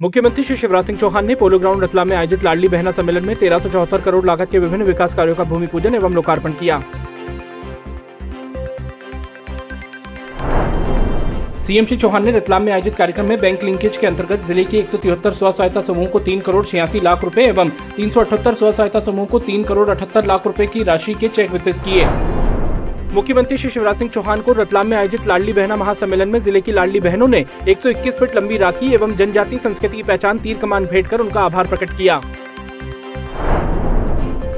मुख्यमंत्री 0.00 0.42
श्री 0.44 0.56
शिवराज 0.56 0.84
सिंह 0.86 0.98
चौहान 0.98 1.26
ने 1.26 1.34
polo 1.34 1.58
ground 1.58 1.82
Ratlam 1.84 2.08
में 2.08 2.16
आयोजित 2.16 2.44
लाडली 2.44 2.68
बहना 2.68 2.90
सम्मेलन 2.90 3.24
में 3.24 3.34
तेरह 3.36 3.96
करोड़ 3.96 4.24
लागत 4.26 4.50
के 4.50 4.58
विभिन्न 4.58 4.84
विकास 4.84 5.14
कार्यों 5.14 5.34
का 5.36 5.44
भूमि 5.44 5.66
पूजन 5.66 5.94
एवं 5.94 6.14
लोकार्पण 6.14 6.52
किया। 6.60 6.78
सीएम 11.60 11.84
श्री 11.84 11.96
चौहान 11.96 12.24
ने 12.24 12.32
रतलाम 12.32 12.62
में 12.62 12.72
आयोजित 12.72 12.96
कार्यक्रम 12.96 13.26
में 13.26 13.38
बैंक 13.40 13.64
लिंकेज 13.64 13.96
के 13.96 14.06
अंतर्गत 14.06 14.46
ज़िले 14.46 14.64
के 14.64 14.78
एक 14.78 14.88
सौ 14.88 14.98
तिहत्तर 14.98 15.34
स्व 15.34 15.52
सहायता 15.52 15.80
समूह 15.82 16.06
को 16.06 16.20
तीन 16.20 16.40
करोड़ 16.40 16.64
छियासी 16.66 17.00
लाख 17.00 17.24
रुपए 17.24 17.46
एवं 17.48 17.70
तीन 17.96 18.10
सौ 18.10 18.20
अठहत्तर 18.20 18.54
स्व 18.54 18.72
सहायता 18.72 19.00
समूह 19.00 19.26
को 19.26 19.38
तीन 19.40 19.64
करोड़ 19.64 19.88
अठहत्तर 19.90 20.26
लाख 20.26 20.46
रुपए 20.46 20.66
की 20.66 20.82
राशि 20.84 21.14
के 21.14 21.28
चेक 21.28 21.50
वितरित 21.50 21.84
किए। 21.84 22.04
मुख्यमंत्री 23.12 23.56
श्री 23.58 23.70
शिवराज 23.70 23.98
सिंह 23.98 24.10
चौहान 24.10 24.40
को 24.40 24.52
रतलाम 24.52 24.86
में 24.86 24.96
आयोजित 24.96 25.26
लाडली 25.26 25.52
बहना 25.52 25.76
महासम्मेलन 25.76 26.28
में 26.28 26.38
ज़िले 26.40 26.60
की 26.60 26.72
लाडली 26.72 27.00
बहनों 27.00 27.26
ने 27.28 27.44
121 27.68 28.18
फीट 28.18 28.36
लंबी 28.36 28.56
राखी 28.56 28.92
एवं 28.94 29.16
जनजाति 29.16 29.58
संस्कृति 29.58 29.96
की 29.96 30.02
पहचान 30.02 30.38
तीर 30.38 30.58
कमान 30.58 30.86
भेंट 30.86 31.06
कर 31.06 31.20
उनका 31.20 31.40
आभार 31.40 31.68
प्रकट 31.68 31.96
किया। 31.98 32.20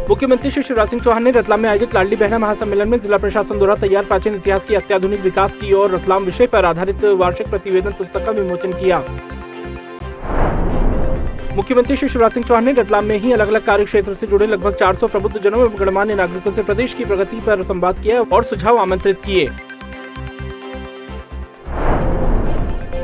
मुख्यमंत्री 0.09 0.51
श्री 0.51 0.63
शिवराज 0.63 0.91
सिंह 0.91 1.03
चौहान 1.03 1.25
ने 1.25 1.31
रतलाम 1.31 1.61
में 1.61 1.69
आयोजित 1.71 1.95
लाडली 1.95 2.17
बहना 2.17 2.39
महासम्मेलन 2.39 2.89
में 2.89 3.01
जिला 3.01 3.19
प्रशासन 3.19 3.59
द्वारा 3.59 3.75
तैयार 3.79 4.05
प्राचीन 4.05 4.35
इतिहास 4.35 4.65
की 4.65 4.75
अत्याधुनिक 4.75 5.21
विकास 5.21 5.57
की 5.57 5.73
और 5.73 5.91
रतलाम 5.91 6.25
विषय 6.25 6.47
पर 6.47 6.65
आधारित 6.65 7.05
वार्षिक 7.05 7.49
प्रतिवेदन 7.51 7.93
पुस्तक 7.93 8.25
का 8.27 8.33
विमोचन 8.33 8.73
किया। 8.73 9.03
मुख्यमंत्री 11.57 11.97
श्री 11.97 12.09
शिवराज 12.09 12.33
सिंह 12.33 12.45
चौहान 12.47 12.65
ने 12.65 12.73
रतलाम 12.73 13.05
में 13.05 13.17
ही 13.21 13.33
अलग 13.33 13.49
अलग 13.49 13.65
कार्य 13.65 13.85
क्षेत्र 13.85 14.13
से 14.15 14.27
जुड़े 14.27 14.47
लगभग 14.47 14.77
400 14.77 15.09
प्रबुद्ध 15.09 15.39
जनों 15.39 15.61
एवं 15.61 15.79
गणमान्य 15.79 16.15
नागरिकों 16.15 16.53
से 16.53 16.63
प्रदेश 16.63 16.95
की 16.95 17.05
प्रगति 17.05 17.41
पर 17.47 17.63
संवाद 17.63 17.99
किया 18.03 18.21
और 18.23 18.45
सुझाव 18.45 18.79
आमंत्रित 18.79 19.21
किए। 19.25 19.47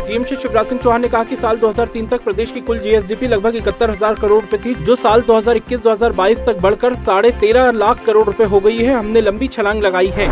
सीएम 0.01 0.25
श्री 0.25 0.37
शिवराज 0.37 0.67
सिंह 0.67 0.81
चौहान 0.81 1.03
ने 1.03 1.09
कहा 1.09 1.25
कि 1.25 1.37
साल 1.37 1.59
2003 1.59 2.09
तक 2.11 2.25
प्रदेश 2.25 2.53
की 2.53 2.61
कुल 2.63 2.79
जीएसडीपी 2.79 3.27
लगभग 3.27 3.57
इकहत्तर 3.57 3.91
हज़ार 3.91 4.15
करोड़ 4.15 4.41
रुपए 4.41 4.59
थी 4.65 4.75
जो 4.85 4.97
साल 4.97 5.23
2021-2022 5.23 6.45
तक 6.47 6.61
बढ़कर 6.63 6.95
साढ़े 7.03 7.31
तेरह 7.41 7.71
लाख 7.75 8.05
करोड़ 8.07 8.25
रुपए 8.27 8.45
हो 8.47 8.61
गई 8.61 8.79
है। 8.79 8.95
हमने 8.95 9.21
लंबी 9.21 9.49
छलांग 9.49 9.83
लगाई 9.83 10.11
है। 10.15 10.29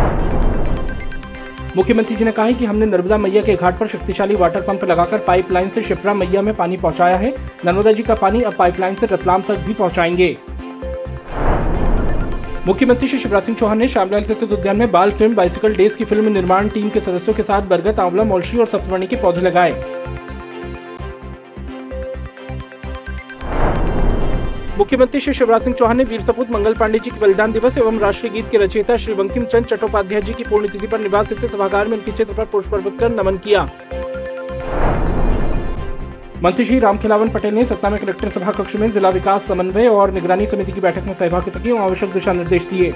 मुख्यमंत्री 1.77 2.17
जी 2.17 2.25
ने 2.25 2.33
कहा 2.33 2.51
कि 2.51 2.65
हमने 2.65 2.87
नर्मदा 2.87 3.17
मैया 3.19 3.43
के 3.43 3.55
घाट 3.55 3.79
पर 3.79 3.87
शक्तिशाली 3.87 4.35
वाटर 4.35 4.61
पंप 4.61 4.85
लगाकर 4.85 5.19
पाइपलाइन 5.19 5.69
से 5.69 5.83
शिप्रा 5.83 6.15
मैया 6.15 6.43
में 6.43 6.55
पानी 6.57 6.77
पहुँचाया 6.77 7.17
है। 7.17 7.35
नर्मदा 7.65 7.93
जी 7.93 8.03
का 8.03 8.15
पानी 8.15 8.41
अब 8.41 8.55
पाइपलाइन 8.55 8.95
से 8.95 9.07
रतलाम 9.07 9.43
तक 9.43 9.57
भी 9.57 9.75
पहुंचाएँगे। 9.75 10.37
मुख्यमंत्री 12.67 13.09
श्री 13.09 13.19
शिवराज 13.19 13.43
सिंह 13.43 13.59
चौहान 13.59 13.79
ने 13.79 13.89
श्यामलाल 13.89 14.25
स्थित 14.25 14.43
उद्यान 14.43 14.77
में 14.77 14.91
बाल 14.93 15.11
फ़िल्म 15.11 15.35
बाइसिकल 15.35 15.75
डेज़ 15.75 15.97
की 15.97 16.05
फ़िल्म 16.05 16.33
निर्माण 16.33 16.69
टीम 16.69 16.89
के 16.89 17.01
सदस्यों 17.01 17.35
के 17.35 17.43
साथ 17.43 17.63
बरगद, 17.63 18.01
आंवला, 18.01 18.25
मौलश्री 18.25 18.59
और 18.59 18.67
सप्तवर्णी 18.67 19.07
के 19.07 19.17
पौधे 19.17 19.41
लगाए। 19.41 19.71
मुख्यमंत्री 24.79 25.21
श्री 25.21 25.33
शिवराज 25.35 25.63
सिंह 25.65 25.75
चौहान 25.77 25.97
ने 25.97 26.05
वीर 26.05 26.21
सपूत 26.21 26.51
मंगल 26.51 26.75
पांडे 26.75 26.99
जी 26.99 27.11
के 27.11 27.21
बलिदान 27.21 27.53
दिवस 27.53 27.77
एवं 27.79 27.99
राष्ट्रीय 27.99 28.33
गीत 28.33 28.49
के 28.51 28.59
रचयिता 28.59 28.97
श्री 28.97 29.15
बंकिम 29.15 29.45
चंद 29.45 29.67
चट्टोपाध्याय 29.67 30.23
जी 30.23 30.33
की 30.33 30.45
पुण्यतिथि 30.45 30.87
पर 30.87 31.01
निवास 31.01 31.27
स्थित 31.27 31.51
सभागार 31.53 31.89
में 31.89 31.97
उनके 31.99 32.13
चित्र 32.13 32.35
पर 32.35 32.45
पुष्प 32.45 32.75
अर्पित 32.75 32.99
कर 33.01 33.15
नमन 33.15 33.37
किया। 33.45 33.63
मंत्री 36.43 36.65
श्री 36.65 36.79
राम 36.79 36.99
खिलावन 36.99 37.29
पटेल 37.29 37.55
ने 37.55 37.65
सत्ता 37.65 37.91
में 37.91 37.99
कलेक्टर 38.01 38.29
सभा 38.29 38.53
कक्ष 38.53 38.77
में 38.77 38.91
जिला 38.93 39.09
विकास 39.11 39.47
समन्वय 39.49 39.89
और 39.89 40.11
निगरानी 40.11 40.47
समिति 40.47 40.73
की 40.73 40.81
बैठक 40.81 41.07
में 41.07 41.15
सहभागिता 41.15 41.61
की 41.61 41.77
आवश्यक 41.79 42.13
दिशा 42.13 42.33
निर्देश 42.33 42.69
दिए। 42.71 42.95